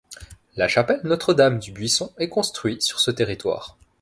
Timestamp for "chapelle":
0.67-0.99